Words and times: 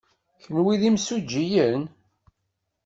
Kenwi 0.41 0.75
d 0.81 0.83
imsujjiyen? 0.89 1.81